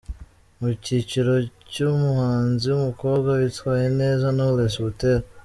Mu 0.59 0.69
cyiciro 0.83 1.33
cy’Umuhanzi 1.71 2.65
w’umukobwa 2.69 3.29
witwaye 3.39 3.87
neza: 3.99 4.25
Knowless 4.35 4.77
Butera. 4.85 5.25